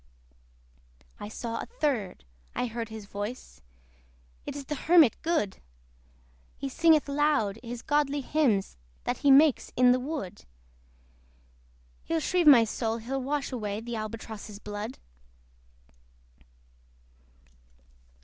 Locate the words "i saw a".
1.19-1.67